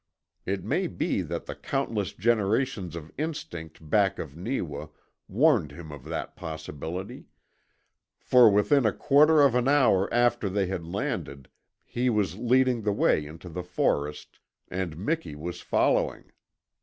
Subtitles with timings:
[0.47, 4.87] It may be that the countless generations of instinct back of Neewa
[5.27, 7.25] warned him of that possibility,
[8.19, 11.49] for within a quarter of an hour after they had landed
[11.83, 16.31] he was leading the way into the forest, and Miki was following.